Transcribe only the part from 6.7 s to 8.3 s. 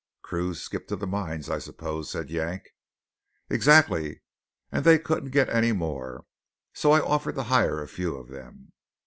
So I offered to hire a few of